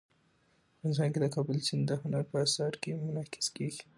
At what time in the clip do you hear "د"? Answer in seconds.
1.21-1.27, 1.89-1.91